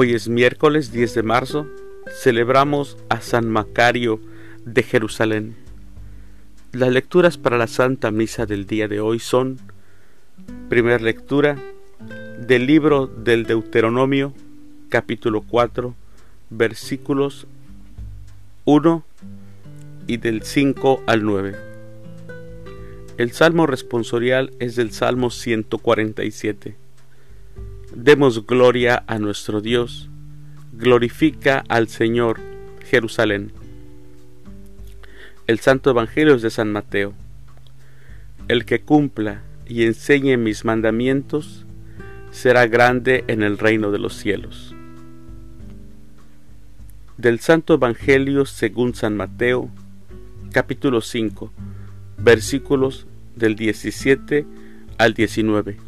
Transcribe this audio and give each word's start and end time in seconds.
Hoy 0.00 0.14
es 0.14 0.28
miércoles 0.28 0.92
10 0.92 1.12
de 1.12 1.22
marzo, 1.24 1.66
celebramos 2.22 2.96
a 3.08 3.20
San 3.20 3.50
Macario 3.50 4.20
de 4.64 4.84
Jerusalén. 4.84 5.56
Las 6.70 6.92
lecturas 6.92 7.36
para 7.36 7.58
la 7.58 7.66
Santa 7.66 8.12
Misa 8.12 8.46
del 8.46 8.64
día 8.64 8.86
de 8.86 9.00
hoy 9.00 9.18
son, 9.18 9.58
primera 10.68 11.02
lectura 11.02 11.58
del 12.38 12.66
libro 12.66 13.08
del 13.08 13.42
Deuteronomio, 13.42 14.32
capítulo 14.88 15.42
4, 15.42 15.96
versículos 16.50 17.48
1 18.66 19.04
y 20.06 20.18
del 20.18 20.44
5 20.44 21.02
al 21.06 21.24
9. 21.24 21.56
El 23.16 23.32
salmo 23.32 23.66
responsorial 23.66 24.52
es 24.60 24.76
del 24.76 24.92
Salmo 24.92 25.30
147. 25.30 26.87
Demos 28.00 28.46
gloria 28.46 29.02
a 29.08 29.18
nuestro 29.18 29.60
Dios, 29.60 30.08
glorifica 30.72 31.64
al 31.68 31.88
Señor, 31.88 32.38
Jerusalén. 32.88 33.50
El 35.48 35.58
Santo 35.58 35.90
Evangelio 35.90 36.36
es 36.36 36.42
de 36.42 36.50
San 36.50 36.70
Mateo. 36.70 37.12
El 38.46 38.66
que 38.66 38.82
cumpla 38.82 39.42
y 39.66 39.82
enseñe 39.82 40.36
mis 40.36 40.64
mandamientos 40.64 41.66
será 42.30 42.68
grande 42.68 43.24
en 43.26 43.42
el 43.42 43.58
reino 43.58 43.90
de 43.90 43.98
los 43.98 44.14
cielos. 44.14 44.76
Del 47.16 47.40
Santo 47.40 47.74
Evangelio 47.74 48.46
según 48.46 48.94
San 48.94 49.16
Mateo, 49.16 49.70
capítulo 50.52 51.00
5, 51.00 51.52
versículos 52.16 53.08
del 53.34 53.56
17 53.56 54.46
al 54.98 55.14
19. 55.14 55.87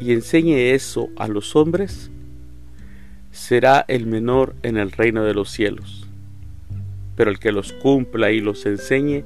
y 0.00 0.12
enseñe 0.12 0.72
eso 0.72 1.10
a 1.16 1.28
los 1.28 1.54
hombres, 1.54 2.10
será 3.30 3.84
el 3.86 4.06
menor 4.06 4.56
en 4.62 4.78
el 4.78 4.90
reino 4.90 5.24
de 5.24 5.34
los 5.34 5.50
cielos. 5.50 6.08
Pero 7.16 7.30
el 7.30 7.38
que 7.38 7.52
los 7.52 7.72
cumpla 7.74 8.30
y 8.32 8.40
los 8.40 8.64
enseñe, 8.64 9.24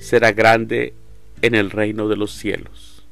será 0.00 0.32
grande 0.32 0.94
en 1.40 1.54
el 1.54 1.70
reino 1.70 2.08
de 2.08 2.16
los 2.16 2.32
cielos. 2.32 3.06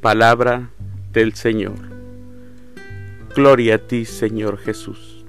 Palabra 0.00 0.70
del 1.12 1.34
Señor. 1.34 1.78
Gloria 3.34 3.74
a 3.74 3.78
ti, 3.78 4.06
Señor 4.06 4.58
Jesús. 4.58 5.24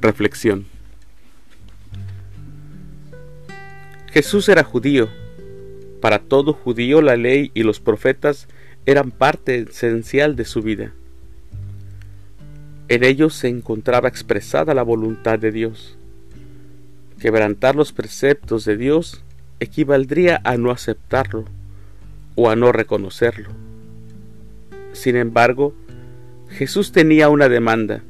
Reflexión. 0.00 0.64
Jesús 4.12 4.48
era 4.48 4.64
judío 4.64 5.08
para 6.00 6.18
todo 6.18 6.52
judío 6.52 7.02
la 7.02 7.16
ley 7.16 7.50
y 7.54 7.62
los 7.62 7.80
profetas 7.80 8.48
eran 8.86 9.10
parte 9.10 9.66
esencial 9.68 10.36
de 10.36 10.44
su 10.44 10.62
vida. 10.62 10.92
En 12.88 13.04
ellos 13.04 13.34
se 13.34 13.48
encontraba 13.48 14.08
expresada 14.08 14.74
la 14.74 14.82
voluntad 14.82 15.38
de 15.38 15.52
Dios. 15.52 15.96
Quebrantar 17.20 17.76
los 17.76 17.92
preceptos 17.92 18.64
de 18.64 18.76
Dios 18.76 19.22
equivaldría 19.60 20.40
a 20.42 20.56
no 20.56 20.70
aceptarlo 20.70 21.44
o 22.34 22.50
a 22.50 22.56
no 22.56 22.72
reconocerlo. 22.72 23.50
Sin 24.92 25.16
embargo, 25.16 25.74
Jesús 26.48 26.92
tenía 26.92 27.28
una 27.28 27.48
demanda. 27.48 28.02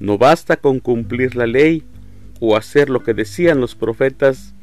No 0.00 0.18
basta 0.18 0.56
con 0.56 0.80
cumplir 0.80 1.36
la 1.36 1.46
ley 1.46 1.84
o 2.40 2.56
hacer 2.56 2.90
lo 2.90 3.04
que 3.04 3.14
decían 3.14 3.60
los 3.60 3.76
profetas 3.76 4.54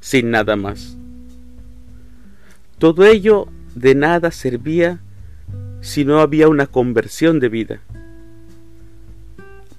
sin 0.00 0.30
nada 0.30 0.56
más. 0.56 0.96
Todo 2.78 3.04
ello 3.04 3.48
de 3.74 3.96
nada 3.96 4.30
servía 4.30 5.00
si 5.80 6.04
no 6.04 6.20
había 6.20 6.48
una 6.48 6.66
conversión 6.66 7.40
de 7.40 7.48
vida. 7.48 7.80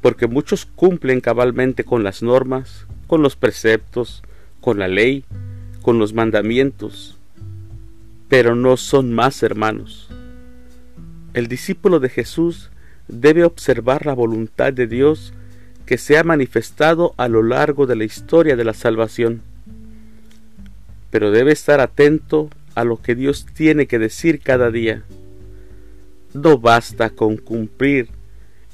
Porque 0.01 0.27
muchos 0.27 0.65
cumplen 0.65 1.21
cabalmente 1.21 1.85
con 1.85 2.03
las 2.03 2.21
normas, 2.21 2.87
con 3.07 3.21
los 3.21 3.37
preceptos, 3.37 4.21
con 4.59 4.79
la 4.79 4.89
ley, 4.89 5.23
con 5.81 5.97
los 5.97 6.13
mandamientos, 6.13 7.17
pero 8.27 8.55
no 8.55 8.75
son 8.75 9.13
más 9.13 9.43
hermanos. 9.43 10.09
El 11.33 11.47
discípulo 11.47 12.01
de 12.01 12.09
Jesús 12.09 12.69
debe 13.07 13.45
observar 13.45 14.05
la 14.05 14.13
voluntad 14.13 14.73
de 14.73 14.87
Dios 14.87 15.33
que 15.85 15.97
se 15.97 16.17
ha 16.17 16.23
manifestado 16.23 17.13
a 17.17 17.27
lo 17.29 17.43
largo 17.43 17.87
de 17.87 17.95
la 17.95 18.03
historia 18.03 18.55
de 18.55 18.63
la 18.63 18.73
salvación, 18.73 19.41
pero 21.09 21.31
debe 21.31 21.51
estar 21.51 21.79
atento 21.79 22.49
a 22.79 22.85
lo 22.85 23.01
que 23.01 23.13
Dios 23.13 23.45
tiene 23.53 23.87
que 23.87 23.99
decir 23.99 24.39
cada 24.39 24.71
día. 24.71 25.03
No 26.33 26.57
basta 26.57 27.09
con 27.09 27.35
cumplir, 27.35 28.07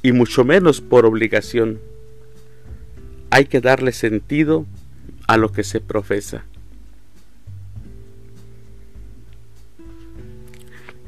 y 0.03 0.11
mucho 0.11 0.45
menos 0.45 0.79
por 0.79 1.07
obligación. 1.07 1.79
Hay 3.31 3.45
que 3.45 3.61
darle 3.61 3.91
sentido 3.91 4.67
a 5.27 5.37
lo 5.37 5.51
que 5.51 5.63
se 5.63 5.81
profesa. 5.81 6.45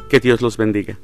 Que 0.09 0.19
Dios 0.19 0.41
los 0.41 0.57
bendiga. 0.57 0.97